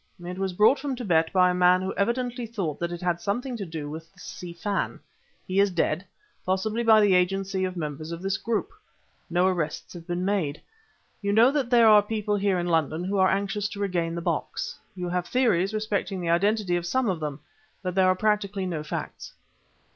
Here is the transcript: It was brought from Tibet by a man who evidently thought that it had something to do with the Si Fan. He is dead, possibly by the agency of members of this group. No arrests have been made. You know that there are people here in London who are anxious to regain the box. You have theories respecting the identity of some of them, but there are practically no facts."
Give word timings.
It 0.25 0.39
was 0.39 0.53
brought 0.53 0.79
from 0.79 0.95
Tibet 0.95 1.31
by 1.31 1.51
a 1.51 1.53
man 1.53 1.83
who 1.83 1.93
evidently 1.93 2.47
thought 2.47 2.79
that 2.79 2.91
it 2.91 3.01
had 3.03 3.21
something 3.21 3.55
to 3.55 3.67
do 3.67 3.87
with 3.87 4.11
the 4.11 4.17
Si 4.17 4.51
Fan. 4.51 4.99
He 5.45 5.59
is 5.59 5.69
dead, 5.69 6.03
possibly 6.43 6.81
by 6.81 7.01
the 7.01 7.13
agency 7.13 7.65
of 7.65 7.77
members 7.77 8.11
of 8.11 8.23
this 8.23 8.37
group. 8.37 8.71
No 9.29 9.45
arrests 9.45 9.93
have 9.93 10.07
been 10.07 10.25
made. 10.25 10.59
You 11.21 11.31
know 11.31 11.51
that 11.51 11.69
there 11.69 11.87
are 11.87 12.01
people 12.01 12.35
here 12.35 12.57
in 12.57 12.65
London 12.65 13.03
who 13.03 13.17
are 13.19 13.29
anxious 13.29 13.69
to 13.69 13.79
regain 13.79 14.15
the 14.15 14.21
box. 14.21 14.75
You 14.95 15.07
have 15.09 15.27
theories 15.27 15.71
respecting 15.71 16.19
the 16.19 16.31
identity 16.31 16.75
of 16.77 16.87
some 16.87 17.07
of 17.07 17.19
them, 17.19 17.39
but 17.83 17.93
there 17.93 18.07
are 18.07 18.15
practically 18.15 18.65
no 18.65 18.81
facts." 18.81 19.33